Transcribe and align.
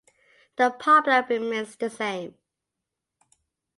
The 0.55 0.71
problem 0.71 1.25
remains 1.31 1.75
the 1.75 1.87
same. 1.87 2.33